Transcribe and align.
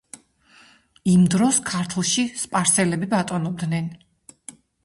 იმ 1.11 1.27
დროს 1.33 1.59
ქართლში 1.69 2.25
სპარსელები 2.45 3.11
ბატონობდნენ. 3.15 3.93